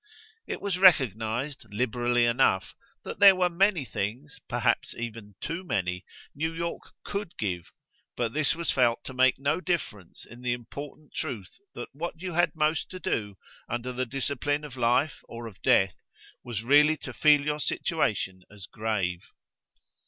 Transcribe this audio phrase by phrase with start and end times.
[0.47, 6.51] It was recognised, liberally enough, that there were many things perhaps even too many New
[6.55, 7.71] York COULD give;
[8.17, 12.33] but this was felt to make no difference in the important truth that what you
[12.33, 13.37] had most to do,
[13.69, 15.93] under the discipline of life, or of death,
[16.43, 19.27] was really to feel your situation as grave.